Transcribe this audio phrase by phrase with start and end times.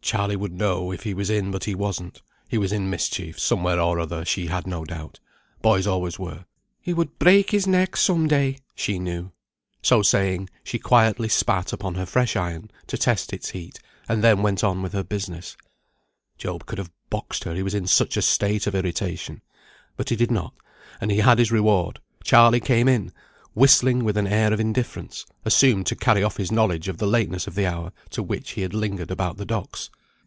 [0.00, 2.22] "Charley would know, if he was in, but he wasn't.
[2.48, 5.20] He was in mischief, somewhere or other, she had no doubt.
[5.60, 6.46] Boys always were.
[6.80, 9.32] He would break his neck some day, she knew;"
[9.82, 14.40] so saying, she quietly spat upon her fresh iron, to test its heat, and then
[14.40, 15.58] went on with her business.
[16.38, 19.42] Job could have boxed her, he was in such a state of irritation.
[19.98, 20.54] But he did not,
[21.02, 22.00] and he had his reward.
[22.24, 23.12] Charley came in,
[23.54, 27.46] whistling with an air of indifference, assumed to carry off his knowledge of the lateness
[27.46, 29.90] of the hour to which he had lingered about the docks.